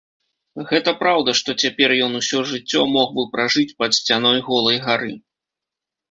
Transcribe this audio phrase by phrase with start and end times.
[0.69, 5.13] Гэта праўда, што цяпер ён усё жыццё мог бы пражыць пад сцяной голай гары.